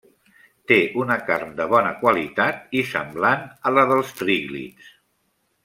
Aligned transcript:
Té 0.69 0.77
una 1.01 1.17
carn 1.27 1.51
de 1.59 1.67
bona 1.73 1.91
qualitat 1.99 2.75
i 2.81 2.81
semblant 2.95 3.45
a 3.71 3.75
la 3.77 3.85
dels 3.93 4.13
tríglids. 4.25 4.93